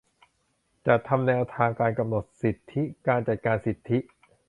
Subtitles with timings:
[0.87, 3.97] จัดทำแนวทางการกำหนดสิทธิ การจัดการสิทธิ